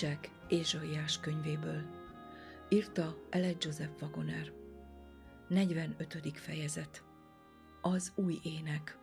[0.00, 1.82] Kincsek Ézsaiás könyvéből.
[2.68, 4.52] Írta Ele Joseph Wagoner.
[5.48, 6.38] 45.
[6.38, 7.04] fejezet.
[7.80, 8.98] Az új ének.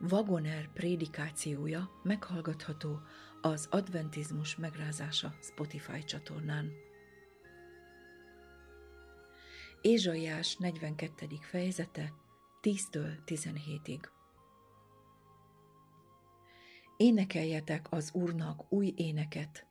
[0.00, 3.00] Wagoner prédikációja meghallgatható
[3.40, 6.72] az Adventizmus megrázása Spotify csatornán.
[9.80, 11.26] Ézsaiás 42.
[11.40, 12.12] fejezete
[12.62, 14.00] 10-től 17-ig.
[16.96, 19.66] Énekeljetek az Úrnak új éneket,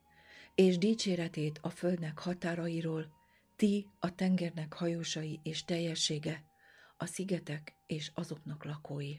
[0.56, 3.14] és dicséretét a földnek határairól,
[3.56, 6.44] ti a tengernek hajósai és teljessége,
[6.98, 9.16] a szigetek és azoknak lakói.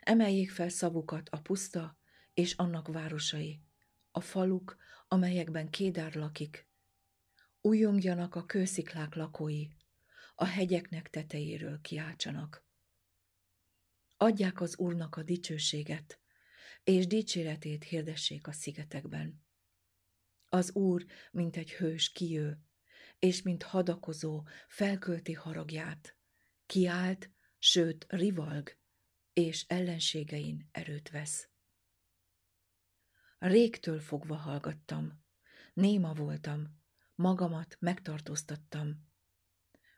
[0.00, 1.98] Emeljék fel szavukat a puszta
[2.34, 3.60] és annak városai,
[4.10, 4.76] a faluk,
[5.08, 6.66] amelyekben Kédár lakik.
[7.60, 9.66] Újongjanak a kősziklák lakói,
[10.34, 12.64] a hegyeknek tetejéről kiáltsanak.
[14.16, 16.20] Adják az Úrnak a dicsőséget,
[16.86, 19.44] és dicséretét hirdessék a szigetekben.
[20.48, 22.64] Az Úr, mint egy hős kijő,
[23.18, 26.16] és mint hadakozó felkölti haragját,
[26.66, 28.78] kiált, sőt rivalg,
[29.32, 31.48] és ellenségein erőt vesz.
[33.38, 35.24] Régtől fogva hallgattam,
[35.74, 36.82] néma voltam,
[37.14, 39.08] magamat megtartóztattam.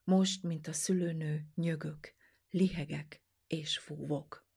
[0.05, 2.15] Most, mint a szülőnő, nyögök,
[2.51, 4.48] lihegek és fúvok.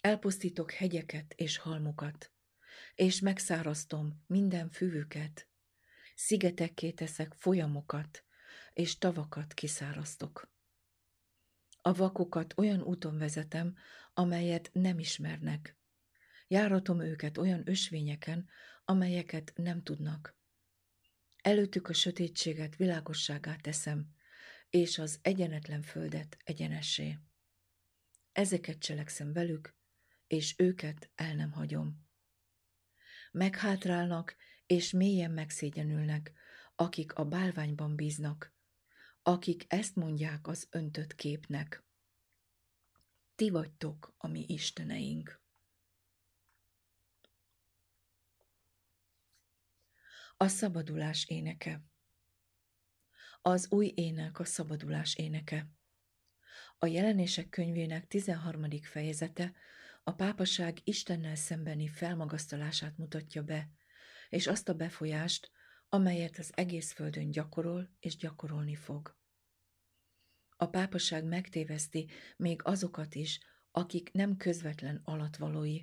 [0.00, 2.32] Elpusztítok hegyeket és halmokat,
[2.94, 5.48] és megszárasztom minden füvüket,
[6.14, 8.24] szigetekké teszek folyamokat,
[8.72, 10.52] és tavakat kiszárasztok.
[11.82, 13.76] A vakokat olyan úton vezetem,
[14.14, 15.78] amelyet nem ismernek.
[16.48, 18.48] Járatom őket olyan ösvényeken,
[18.84, 20.36] amelyeket nem tudnak.
[21.42, 24.14] Előttük a sötétséget világosságá teszem,
[24.70, 27.18] és az egyenetlen földet egyenessé.
[28.32, 29.78] Ezeket cselekszem velük,
[30.30, 32.06] és őket el nem hagyom.
[33.32, 34.36] Meghátrálnak,
[34.66, 36.32] és mélyen megszégyenülnek,
[36.74, 38.54] akik a bálványban bíznak,
[39.22, 41.84] akik ezt mondják az öntött képnek.
[43.34, 45.42] Ti vagytok a mi isteneink.
[50.36, 51.84] A szabadulás éneke
[53.42, 55.68] Az új ének a szabadulás éneke.
[56.78, 58.80] A jelenések könyvének 13.
[58.82, 59.54] fejezete
[60.02, 63.68] a pápaság Istennel szembeni felmagasztalását mutatja be,
[64.28, 65.50] és azt a befolyást,
[65.88, 69.16] amelyet az egész földön gyakorol és gyakorolni fog.
[70.56, 73.40] A pápaság megtéveszti még azokat is,
[73.70, 75.80] akik nem közvetlen alatvalói,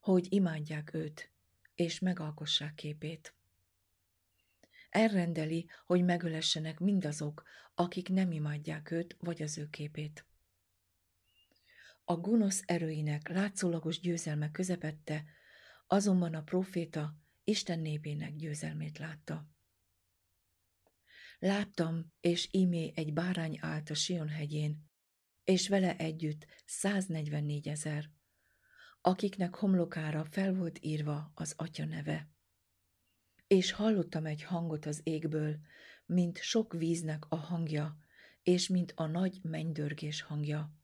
[0.00, 1.32] hogy imádják őt,
[1.74, 3.34] és megalkossák képét.
[4.90, 7.42] Elrendeli, hogy megölessenek mindazok,
[7.74, 10.29] akik nem imádják őt vagy az ő képét.
[12.04, 15.24] A gonosz erőinek látszólagos győzelme közepette,
[15.86, 19.48] azonban a proféta Isten népének győzelmét látta.
[21.38, 24.90] Láttam, és ímé egy bárány állt a Sion hegyén,
[25.44, 28.10] és vele együtt 144 ezer,
[29.00, 32.28] akiknek homlokára fel volt írva az atya neve.
[33.46, 35.58] És hallottam egy hangot az égből,
[36.06, 37.96] mint sok víznek a hangja,
[38.42, 40.79] és mint a nagy mennydörgés hangja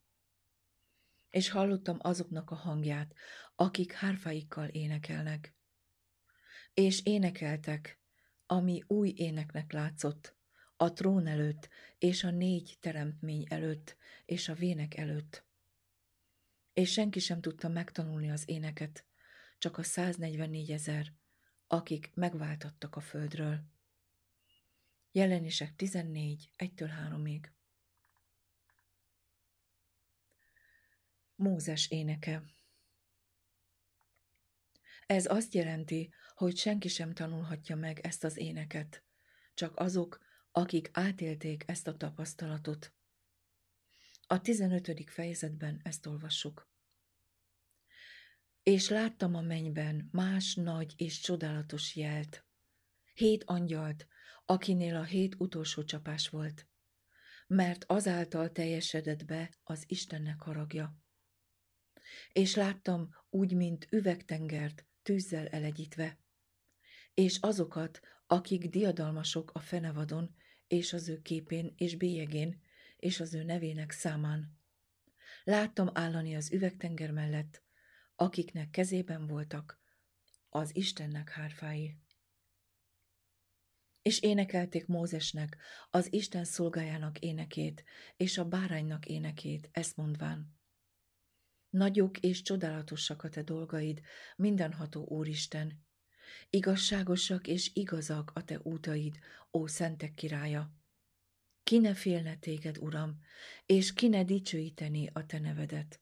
[1.37, 3.15] és hallottam azoknak a hangját,
[3.55, 5.55] akik hárfáikkal énekelnek.
[6.75, 8.01] És énekeltek,
[8.47, 10.37] ami új éneknek látszott,
[10.77, 15.45] a trón előtt, és a négy teremtmény előtt, és a vének előtt.
[16.73, 19.05] És senki sem tudta megtanulni az éneket,
[19.59, 21.13] csak a 144 ezer,
[21.67, 23.61] akik megváltattak a földről.
[25.13, 26.91] Jelenések 14, 1-től
[31.37, 32.43] Mózes éneke
[35.07, 39.05] Ez azt jelenti, hogy senki sem tanulhatja meg ezt az éneket,
[39.55, 42.95] csak azok, akik átélték ezt a tapasztalatot.
[44.27, 45.11] A 15.
[45.11, 46.71] fejezetben ezt olvassuk.
[48.63, 52.47] És láttam a mennyben más nagy és csodálatos jelt,
[53.15, 54.07] hét angyalt,
[54.45, 56.69] akinél a hét utolsó csapás volt,
[57.47, 61.05] mert azáltal teljesedett be az Istennek haragja
[62.33, 66.19] és láttam úgy, mint üvegtengert tűzzel elegyítve,
[67.15, 70.35] és azokat, akik diadalmasok a fenevadon,
[70.67, 72.61] és az ő képén és bélyegén,
[72.97, 74.59] és az ő nevének számán.
[75.45, 77.63] Láttam állani az üvegtenger mellett,
[78.15, 79.81] akiknek kezében voltak
[80.49, 81.99] az Istennek hárfái.
[84.03, 85.57] És énekelték Mózesnek,
[85.91, 87.85] az Isten szolgájának énekét,
[88.17, 90.56] és a báránynak énekét, ezt mondván.
[91.77, 94.01] Nagyok és csodálatosak a te dolgaid,
[94.37, 95.85] mindenható Úristen.
[96.51, 99.19] Igazságosak és igazak a te útaid,
[99.53, 100.73] ó szentek királya.
[101.63, 103.21] Ki ne félne téged, Uram,
[103.67, 106.01] és ki ne dicsőíteni a te nevedet.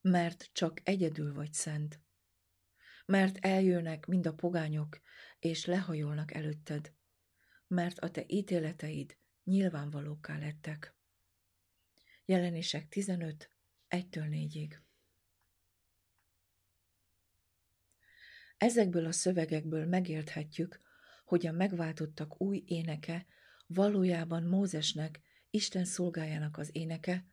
[0.00, 2.00] Mert csak egyedül vagy szent.
[3.06, 5.00] Mert eljönnek mind a pogányok,
[5.38, 6.92] és lehajolnak előtted.
[7.66, 10.96] Mert a te ítéleteid nyilvánvalóká lettek.
[12.24, 13.50] Jelenések 15,
[13.90, 14.74] 1-től 4-ig.
[18.56, 20.80] Ezekből a szövegekből megérthetjük,
[21.24, 23.26] hogy a megváltottak új éneke
[23.66, 25.20] valójában Mózesnek,
[25.50, 27.26] Isten szolgájának az éneke,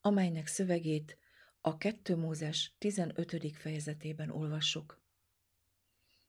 [0.00, 1.18] amelynek szövegét
[1.60, 3.56] a 2 Mózes 15.
[3.56, 5.02] fejezetében olvassuk.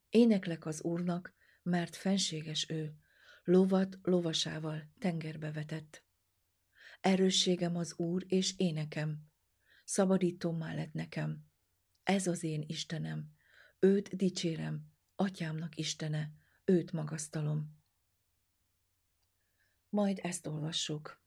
[0.09, 1.33] Éneklek az Úrnak,
[1.63, 2.95] mert fenséges ő,
[3.43, 6.03] lovat lovasával tengerbe vetett.
[7.01, 9.33] Erősségem az Úr és énekem,
[9.85, 11.45] szabadítómá lett nekem.
[12.03, 13.33] Ez az én Istenem,
[13.79, 16.33] őt dicsérem, atyámnak Istene,
[16.65, 17.83] őt magasztalom.
[19.89, 21.23] Majd ezt olvassuk.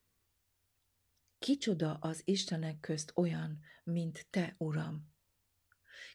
[1.38, 5.12] Kicsoda az Istenek közt olyan, mint te, Uram?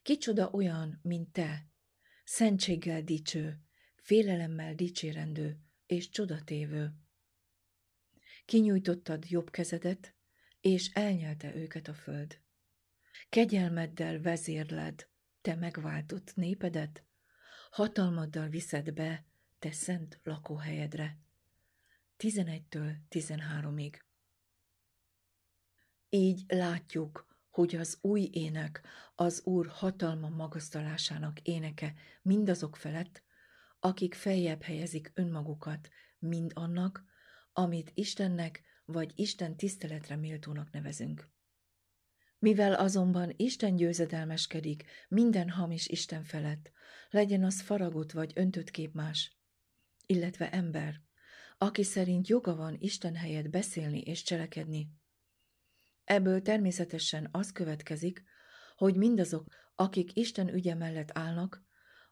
[0.02, 1.70] Kicsoda olyan, mint te,
[2.24, 3.64] szentséggel dicső,
[3.96, 6.94] félelemmel dicsérendő és csodatévő?
[8.46, 10.16] Kinyújtottad jobb kezedet,
[10.64, 12.40] és elnyelte őket a föld.
[13.30, 15.08] Kegyelmeddel vezérled,
[15.42, 17.04] te megváltott népedet,
[17.72, 19.26] hatalmaddal viszed be,
[19.60, 21.18] te szent lakóhelyedre.
[22.18, 24.00] 11-től 13-ig.
[26.10, 28.82] Így látjuk, hogy az új ének
[29.16, 33.24] az Úr hatalma magasztalásának éneke mindazok felett,
[33.80, 35.90] akik feljebb helyezik önmagukat
[36.20, 37.04] mind annak,
[37.54, 41.30] amit Istennek vagy Isten tiszteletre méltónak nevezünk.
[42.40, 46.72] Mivel azonban Isten győzedelmeskedik minden hamis Isten felett,
[47.10, 49.38] legyen az faragott vagy öntött képmás,
[50.06, 51.02] illetve ember,
[51.58, 54.90] aki szerint joga van Isten helyett beszélni és cselekedni.
[56.04, 58.24] Ebből természetesen az következik,
[58.76, 61.64] hogy mindazok, akik Isten ügye mellett állnak,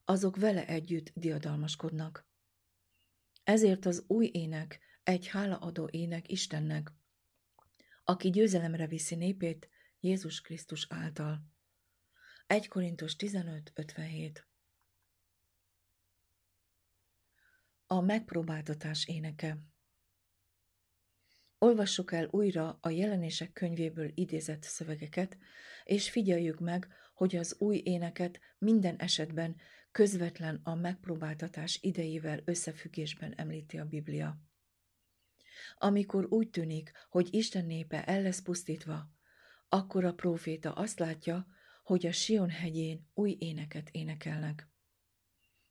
[0.06, 2.28] azok vele együtt diadalmaskodnak.
[3.44, 6.92] Ezért az új ének egy hálaadó ének Istennek,
[8.04, 9.70] aki győzelemre viszi népét
[10.00, 11.50] Jézus Krisztus által.
[12.48, 14.36] 1 Korintus 15.57
[17.86, 19.58] A megpróbáltatás éneke
[21.58, 25.38] Olvassuk el újra a jelenések könyvéből idézett szövegeket,
[25.84, 29.56] és figyeljük meg, hogy az új éneket minden esetben
[29.92, 34.51] közvetlen a megpróbáltatás idejével összefüggésben említi a Biblia.
[35.78, 39.10] Amikor úgy tűnik, hogy Isten népe el lesz pusztítva,
[39.70, 41.48] akkor a próféta azt látja,
[41.84, 44.70] hogy a Sion hegyén új éneket énekelnek.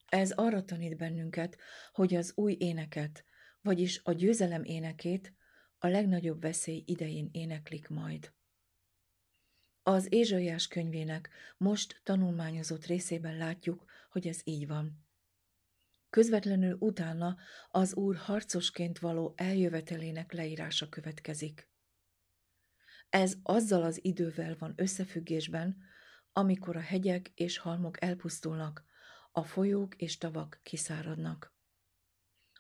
[0.09, 1.56] Ez arra tanít bennünket,
[1.92, 3.25] hogy az új éneket,
[3.61, 5.35] vagyis a győzelem énekét
[5.78, 8.32] a legnagyobb veszély idején éneklik majd.
[9.82, 15.09] Az Ézsaiás könyvének most tanulmányozott részében látjuk, hogy ez így van.
[16.11, 17.37] Közvetlenül utána
[17.69, 21.69] az Úr harcosként való eljövetelének leírása következik.
[23.09, 25.76] Ez azzal az idővel van összefüggésben,
[26.33, 28.85] amikor a hegyek és halmok elpusztulnak,
[29.33, 31.55] a folyók és tavak kiszáradnak.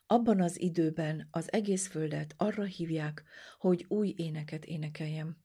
[0.06, 3.24] Abban az időben az egész földet arra hívják,
[3.58, 5.44] hogy új éneket énekeljem.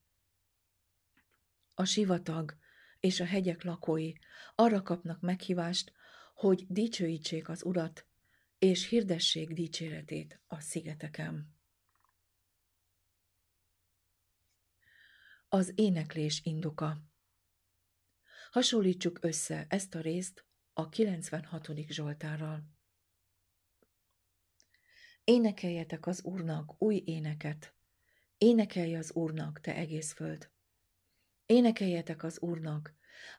[1.73, 2.57] A sivatag
[2.99, 4.13] és a hegyek lakói
[4.55, 5.93] arra kapnak meghívást,
[6.35, 8.05] hogy dicsőítsék az Urat,
[8.57, 11.55] és hirdessék dicséretét a szigeteken.
[15.47, 17.03] Az éneklés indoka
[18.51, 21.69] Hasonlítsuk össze ezt a részt a 96.
[21.87, 22.63] Zsoltárral.
[25.23, 27.73] Énekeljetek az Úrnak új éneket,
[28.37, 30.49] énekelj az Úrnak, te egész föld.
[31.45, 32.93] Énekeljetek az Úrnak,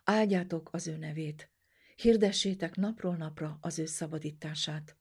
[0.05, 1.51] áldjátok az ő nevét,
[1.97, 4.97] hirdessétek napról napra az ő szabadítását.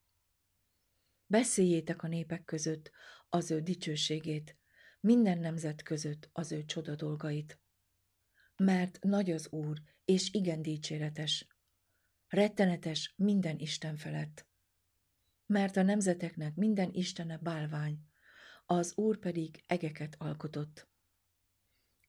[1.27, 2.91] Beszéljétek a népek között
[3.29, 4.57] az ő dicsőségét,
[4.99, 7.59] minden nemzet között az ő csoda dolgait.
[8.55, 11.47] Mert nagy az Úr, és igen dicséretes,
[12.27, 14.47] rettenetes minden Isten felett.
[15.45, 17.99] Mert a nemzeteknek minden Istene bálvány,
[18.65, 20.87] az Úr pedig egeket alkotott.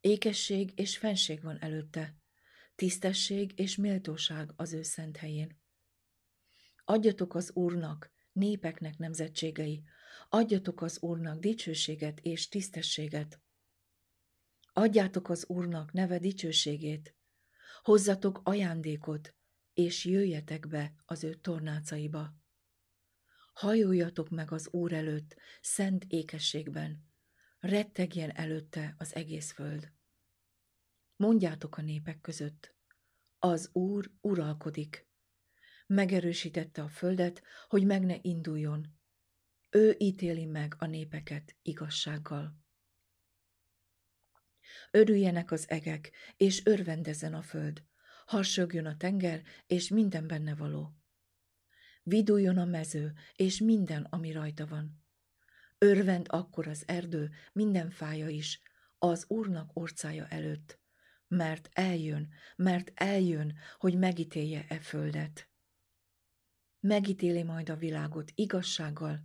[0.00, 2.16] Ékesség és fenség van előtte,
[2.76, 5.60] tisztesség és méltóság az ő szent helyén.
[6.84, 9.82] Adjatok az Úrnak, népeknek nemzetségei,
[10.28, 13.40] adjatok az Úrnak dicsőséget és tisztességet.
[14.72, 17.14] Adjátok az Úrnak neve dicsőségét,
[17.82, 19.34] hozzatok ajándékot,
[19.72, 22.34] és jöjjetek be az ő tornácaiba.
[23.52, 27.04] Hajoljatok meg az Úr előtt, szent ékességben,
[27.58, 29.92] rettegjen előtte az egész föld.
[31.16, 32.74] Mondjátok a népek között,
[33.38, 35.08] az Úr uralkodik.
[35.86, 38.98] Megerősítette a földet, hogy meg ne induljon.
[39.70, 42.58] Ő ítéli meg a népeket igazsággal.
[44.90, 47.84] Örüljenek az egek, és örvendezzen a föld.
[48.26, 50.96] Harsögjön a tenger, és minden benne való.
[52.02, 55.04] Viduljon a mező, és minden, ami rajta van.
[55.78, 58.60] Örvend akkor az erdő, minden fája is,
[58.98, 60.78] az Úrnak orcája előtt,
[61.28, 65.48] mert eljön, mert eljön, hogy megítélje e földet.
[66.80, 69.20] Megítéli majd a világot igazsággal,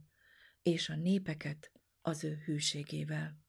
[0.61, 3.39] és a népeket az ő hűségével.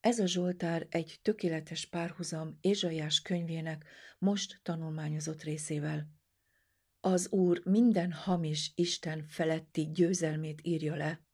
[0.00, 3.84] Ez a Zsoltár egy tökéletes párhuzam Ézsaiás könyvének
[4.18, 6.10] most tanulmányozott részével.
[7.00, 11.26] Az Úr minden hamis Isten feletti győzelmét írja le,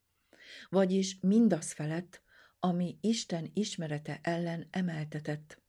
[0.68, 2.23] vagyis mindaz felett,
[2.64, 5.62] ami Isten ismerete ellen emeltetett.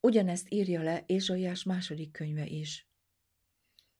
[0.00, 2.88] Ugyanezt írja le Ézsaiás második könyve is.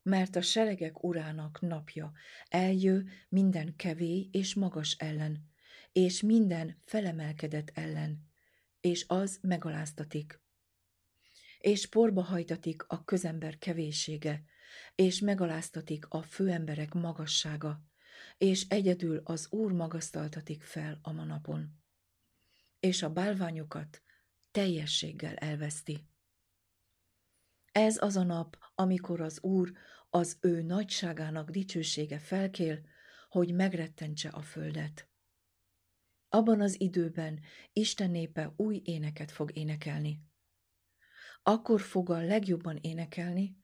[0.01, 2.11] Mert a seregek urának napja
[2.47, 5.49] eljő minden kevély és magas ellen,
[5.91, 8.31] és minden felemelkedett ellen,
[8.79, 10.41] és az megaláztatik.
[11.59, 14.43] És porba hajtatik a közember kevéssége,
[14.95, 17.90] és megaláztatik a főemberek magassága,
[18.41, 21.81] és egyedül az Úr magasztaltatik fel a manapon.
[22.79, 24.01] És a bálványokat
[24.51, 26.07] teljességgel elveszti.
[27.71, 29.71] Ez az a nap, amikor az Úr
[30.09, 32.85] az ő nagyságának dicsősége felkél,
[33.29, 35.09] hogy megrettentse a földet.
[36.29, 37.39] Abban az időben
[37.73, 40.23] Isten népe új éneket fog énekelni.
[41.43, 43.57] Akkor fog a legjobban énekelni,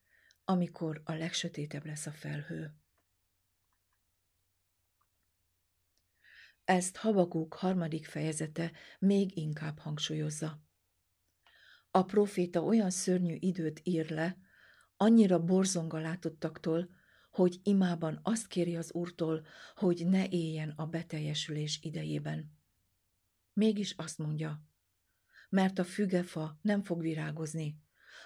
[0.44, 2.76] amikor a legsötétebb lesz a felhő.
[6.68, 10.62] Ezt Habakuk harmadik fejezete még inkább hangsúlyozza.
[11.92, 14.38] A proféta olyan szörnyű időt ír le,
[14.98, 16.90] annyira borzonga látottaktól,
[17.30, 19.46] hogy imában azt kéri az Úrtól,
[19.76, 22.58] hogy ne éljen a beteljesülés idejében.
[23.54, 24.64] Mégis azt mondja,
[25.50, 27.82] mert a fügefa nem fog virágozni,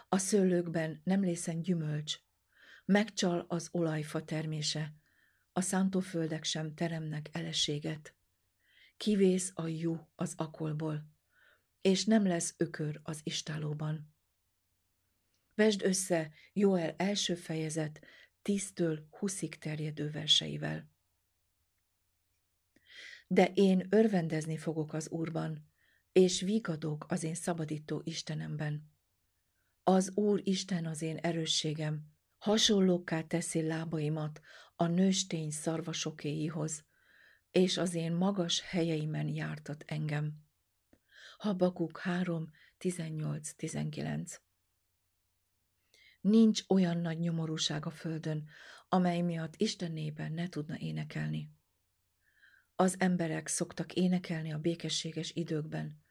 [0.09, 2.19] a szőlőkben nem lészen gyümölcs,
[2.85, 4.93] megcsal az olajfa termése,
[5.53, 8.15] a szántóföldek sem teremnek eleséget.
[9.01, 11.09] Kivész a jú az akolból,
[11.81, 14.13] és nem lesz ökör az istálóban.
[15.55, 18.01] Vesd össze Joel első fejezet
[18.41, 20.89] tíztől huszig terjedő verseivel.
[23.27, 25.71] De én örvendezni fogok az Úrban,
[26.11, 28.91] és vigadok az én szabadító Istenemben.
[29.83, 34.41] Az Úr Isten az én erősségem, hasonlókká teszi lábaimat
[34.75, 36.89] a nőstény szarvasokéihoz,
[37.51, 40.33] és az én magas helyeimen jártat engem.
[41.37, 44.37] Habakuk 3, 18-19
[46.21, 48.49] Nincs olyan nagy nyomorúság a földön,
[48.89, 51.51] amely miatt Isten nében ne tudna énekelni.
[52.75, 56.03] Az emberek szoktak énekelni a békességes időkben,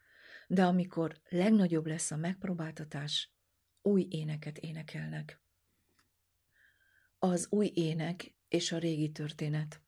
[0.47, 3.33] de amikor legnagyobb lesz a megpróbáltatás,
[3.83, 5.43] új éneket énekelnek.
[7.19, 9.83] Az új ének és a régi történet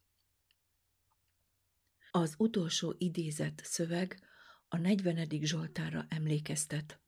[2.14, 4.18] Az utolsó idézett szöveg
[4.68, 5.28] a 40.
[5.30, 7.00] Zsoltára emlékeztet.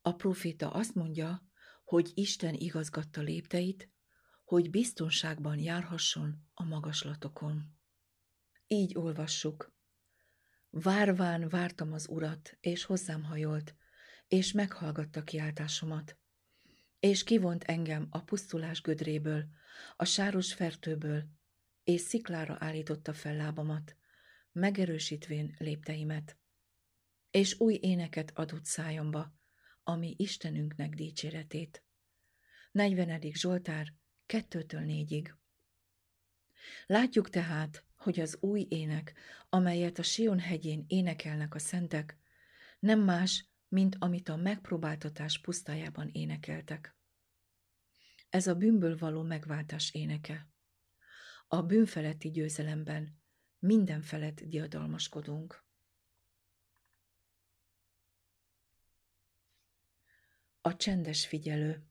[0.00, 1.48] A proféta azt mondja,
[1.84, 3.90] hogy Isten igazgatta lépteit,
[4.44, 7.78] hogy biztonságban járhasson a magaslatokon.
[8.66, 9.74] Így olvassuk.
[10.70, 13.74] Várván vártam az urat, és hozzám hajolt,
[14.28, 16.18] és meghallgatta kiáltásomat.
[16.98, 19.44] És kivont engem a pusztulás gödréből,
[19.96, 21.24] a sáros fertőből,
[21.86, 23.96] és sziklára állította fel lábamat,
[24.52, 26.38] megerősítvén lépteimet.
[27.30, 29.34] És új éneket adott szájomba,
[29.82, 31.84] ami Istenünknek dicséretét.
[32.70, 33.20] 40.
[33.32, 33.94] Zsoltár
[34.28, 35.30] 2-től 4-ig.
[36.86, 39.14] Látjuk tehát, hogy az új ének,
[39.48, 42.18] amelyet a Sion hegyén énekelnek a szentek,
[42.78, 46.96] nem más, mint amit a megpróbáltatás pusztájában énekeltek.
[48.28, 50.54] Ez a bűnből való megváltás éneke.
[51.48, 53.20] A bűnfeletti győzelemben
[53.58, 55.64] minden felett diadalmaskodunk.
[60.60, 61.86] A csendes figyelő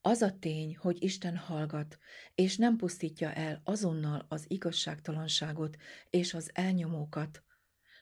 [0.00, 1.98] Az a tény, hogy Isten hallgat,
[2.34, 5.76] és nem pusztítja el azonnal az igazságtalanságot
[6.10, 7.44] és az elnyomókat,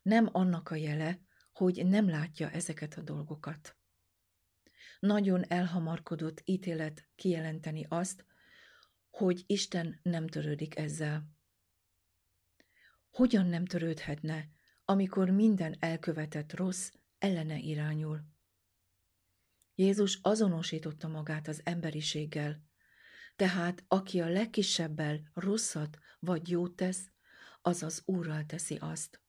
[0.03, 1.21] nem annak a jele,
[1.53, 3.77] hogy nem látja ezeket a dolgokat.
[5.01, 8.25] Nagyon elhamarkodott ítélet kijelenteni azt,
[9.19, 11.37] hogy Isten nem törődik ezzel.
[13.11, 14.49] Hogyan nem törődhetne,
[14.85, 18.25] amikor minden elkövetett rossz ellene irányul?
[19.75, 22.63] Jézus azonosította magát az emberiséggel,
[23.37, 27.11] tehát aki a legkisebbel rosszat vagy jót tesz,
[27.63, 29.23] az az Úrral teszi azt.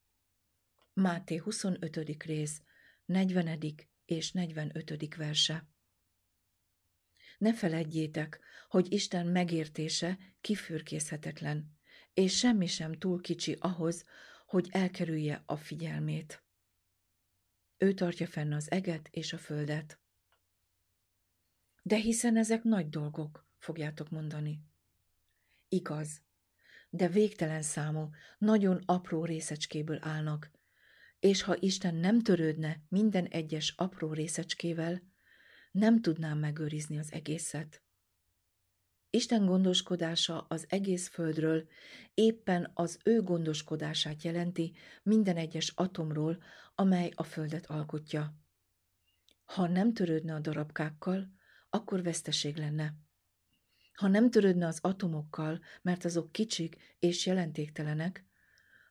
[0.94, 2.24] Máté 25.
[2.24, 2.62] rész,
[3.06, 3.60] 40.
[4.06, 5.16] és 45.
[5.16, 5.68] verse.
[7.40, 11.78] Ne feledjétek, hogy Isten megértése kifürkészhetetlen,
[12.14, 14.06] és semmi sem túl kicsi ahhoz,
[14.46, 16.44] hogy elkerülje a figyelmét.
[17.78, 20.00] Ő tartja fenn az eget és a földet.
[21.82, 24.62] De hiszen ezek nagy dolgok, fogjátok mondani.
[25.70, 26.22] Igaz,
[26.90, 30.52] de végtelen számú, nagyon apró részecskéből állnak,
[31.20, 35.02] és ha Isten nem törődne minden egyes apró részecskével,
[35.72, 37.82] nem tudnám megőrizni az egészet.
[39.10, 41.68] Isten gondoskodása az egész földről
[42.14, 44.74] éppen az ő gondoskodását jelenti
[45.04, 46.44] minden egyes atomról,
[46.76, 48.34] amely a földet alkotja.
[49.46, 51.32] Ha nem törődne a darabkákkal,
[51.70, 52.94] akkor veszteség lenne.
[53.94, 58.26] Ha nem törődne az atomokkal, mert azok kicsik és jelentéktelenek,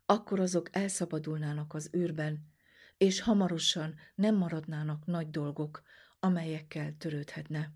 [0.07, 2.53] akkor azok elszabadulnának az űrben,
[2.97, 5.83] és hamarosan nem maradnának nagy dolgok,
[6.21, 7.73] amelyekkel törődhetne.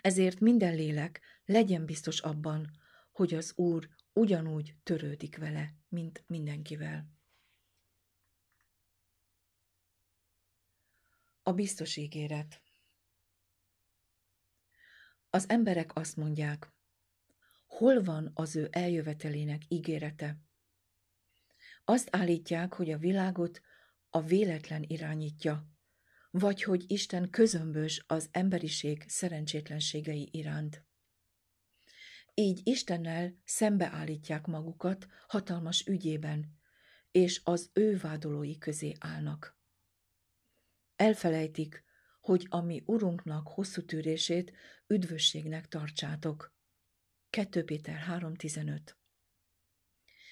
[0.00, 2.70] Ezért minden lélek legyen biztos abban,
[3.12, 7.12] hogy az Úr ugyanúgy törődik vele, mint mindenkivel.
[11.42, 12.62] A biztos ígéret
[15.30, 16.72] Az emberek azt mondják,
[17.66, 20.38] hol van az ő eljövetelének ígérete?
[21.84, 23.60] Azt állítják, hogy a világot
[24.10, 25.73] a véletlen irányítja,
[26.36, 30.84] vagy hogy Isten közömbös az emberiség szerencsétlenségei iránt.
[32.34, 36.58] Így Istennel szembeállítják magukat hatalmas ügyében,
[37.10, 39.58] és az ő vádolói közé állnak.
[40.96, 41.84] Elfelejtik,
[42.20, 44.52] hogy a mi Urunknak hosszú tűrését
[44.86, 46.54] üdvösségnek tartsátok.
[47.30, 48.80] 2 Péter 3.15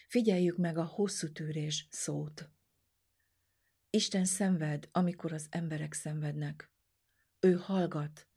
[0.08, 2.50] Figyeljük meg a hosszú tűrés szót.
[3.94, 6.72] Isten szenved, amikor az emberek szenvednek.
[7.40, 8.28] Ő hallgat,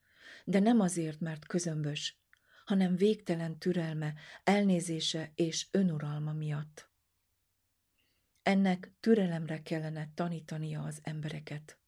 [0.45, 2.19] de nem azért, mert közömbös,
[2.65, 4.13] hanem végtelen türelme,
[4.43, 6.89] elnézése és önuralma miatt.
[8.43, 11.79] Ennek türelemre kellene tanítania az embereket.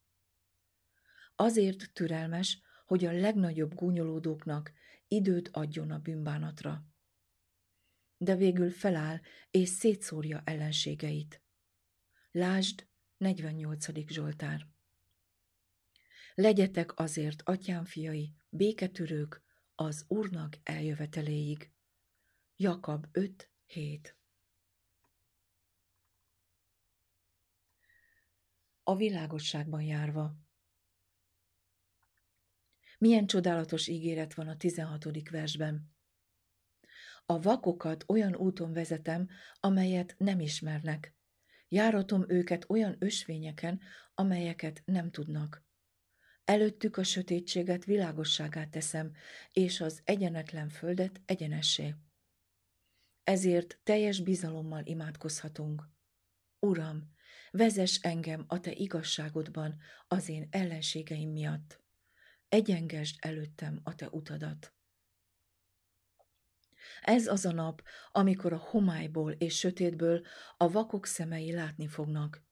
[1.35, 4.71] Azért türelmes, hogy a legnagyobb gúnyolódóknak
[5.07, 6.85] időt adjon a bűnbánatra.
[8.17, 9.19] De végül feláll
[9.51, 11.41] és szétszórja ellenségeit.
[12.31, 12.86] Lásd
[13.17, 14.11] 48.
[14.11, 14.67] Zsoltár
[16.33, 19.43] Legyetek azért, atyám fiai, béketürők
[19.75, 21.71] az Úrnak eljöveteléig.
[22.55, 23.49] Jakab 5.
[23.65, 24.17] 7
[28.83, 30.35] A világosságban járva
[32.97, 35.29] Milyen csodálatos ígéret van a 16.
[35.29, 35.95] versben.
[37.25, 41.16] A vakokat olyan úton vezetem, amelyet nem ismernek,
[41.67, 43.81] Járatom őket olyan ösvényeken,
[44.13, 45.65] amelyeket nem tudnak.
[46.43, 49.11] Előttük a sötétséget világosságát teszem,
[49.51, 51.95] és az egyenetlen földet egyenessé.
[53.23, 55.89] Ezért teljes bizalommal imádkozhatunk.
[56.59, 57.15] Uram,
[57.51, 61.83] vezess engem a te igazságodban az én ellenségeim miatt.
[62.49, 64.76] Egyengesd előttem a te utadat.
[67.01, 70.25] Ez az a nap, amikor a homályból és sötétből
[70.57, 72.45] a vakok szemei látni fognak.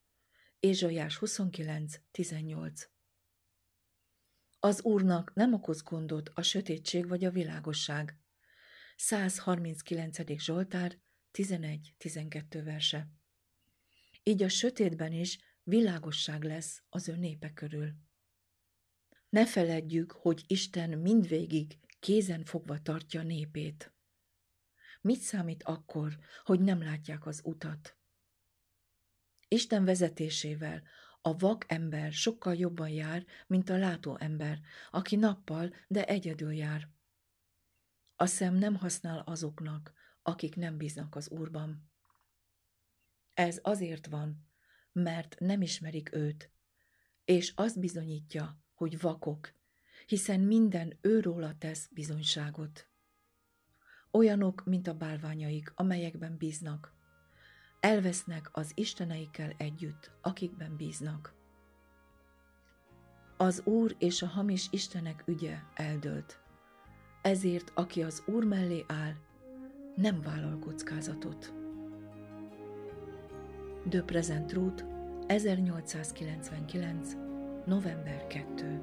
[0.59, 2.81] Ézsaiás 29.18
[4.59, 8.19] Az Úrnak nem okoz gondot a sötétség vagy a világosság.
[8.95, 10.17] 139.
[10.39, 10.97] Zsoltár
[11.33, 13.09] 11-12 verse.
[14.23, 17.93] Így a sötétben is világosság lesz az ő népe körül.
[19.29, 23.94] Ne feledjük, hogy Isten mindvégig kézen fogva tartja népét.
[25.05, 27.97] Mit számít akkor, hogy nem látják az utat?
[29.47, 30.83] Isten vezetésével
[31.21, 34.59] a vak ember sokkal jobban jár, mint a látó ember,
[34.91, 36.89] aki nappal, de egyedül jár.
[38.15, 41.91] A szem nem használ azoknak, akik nem bíznak az Úrban.
[43.33, 44.47] Ez azért van,
[44.91, 46.51] mert nem ismerik őt,
[47.25, 49.53] és azt bizonyítja, hogy vakok,
[50.05, 52.89] hiszen minden őróla tesz bizonyságot.
[54.15, 56.93] Olyanok, mint a bálványaik, amelyekben bíznak.
[57.79, 61.33] Elvesznek az isteneikkel együtt, akikben bíznak.
[63.37, 66.39] Az Úr és a hamis istenek ügye eldőlt.
[67.21, 69.13] Ezért, aki az Úr mellé áll,
[69.95, 71.53] nem vállal kockázatot.
[73.89, 74.87] De Present Route
[75.27, 77.13] 1899.
[77.65, 78.81] november 2.